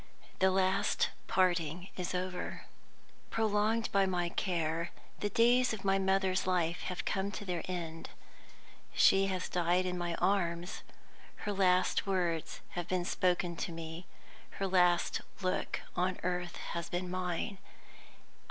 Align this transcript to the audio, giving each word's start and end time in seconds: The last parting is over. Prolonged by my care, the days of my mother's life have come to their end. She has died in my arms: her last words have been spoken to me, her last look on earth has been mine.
The 0.39 0.49
last 0.49 1.11
parting 1.27 1.89
is 1.95 2.15
over. 2.15 2.65
Prolonged 3.29 3.91
by 3.91 4.07
my 4.07 4.29
care, 4.29 4.89
the 5.19 5.29
days 5.29 5.73
of 5.73 5.85
my 5.85 5.99
mother's 5.99 6.47
life 6.47 6.81
have 6.89 7.05
come 7.05 7.29
to 7.33 7.45
their 7.45 7.61
end. 7.65 8.09
She 8.95 9.27
has 9.27 9.47
died 9.47 9.85
in 9.85 9.99
my 9.99 10.15
arms: 10.15 10.81
her 11.45 11.53
last 11.53 12.07
words 12.07 12.61
have 12.69 12.87
been 12.87 13.05
spoken 13.05 13.55
to 13.57 13.71
me, 13.71 14.07
her 14.57 14.65
last 14.65 15.21
look 15.43 15.81
on 15.95 16.17
earth 16.23 16.57
has 16.73 16.89
been 16.89 17.07
mine. 17.11 17.59